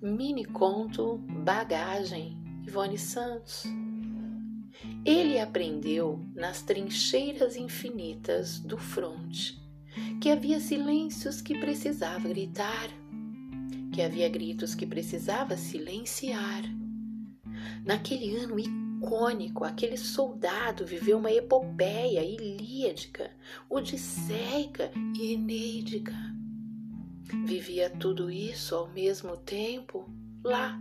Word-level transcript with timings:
mini 0.00 0.44
conto 0.44 1.18
Bagagem, 1.18 2.38
Ivone 2.66 2.98
Santos. 2.98 3.64
Ele 5.04 5.40
aprendeu 5.40 6.24
nas 6.34 6.62
trincheiras 6.62 7.56
infinitas 7.56 8.60
do 8.60 8.78
fronte 8.78 9.58
que 10.20 10.30
havia 10.30 10.60
silêncios 10.60 11.40
que 11.40 11.58
precisava 11.58 12.28
gritar, 12.28 12.88
que 13.92 14.00
havia 14.02 14.28
gritos 14.28 14.74
que 14.74 14.86
precisava 14.86 15.56
silenciar. 15.56 16.62
Naquele 17.84 18.36
ano 18.36 18.58
icônico, 18.58 19.64
aquele 19.64 19.96
soldado 19.96 20.86
viveu 20.86 21.18
uma 21.18 21.32
epopeia 21.32 22.22
ilíadica, 22.22 23.30
odisseica 23.68 24.92
e 25.16 25.32
eneídica. 25.32 26.14
Vivia 27.48 27.88
tudo 27.88 28.30
isso 28.30 28.74
ao 28.74 28.88
mesmo 28.88 29.34
tempo 29.34 30.06
lá 30.44 30.78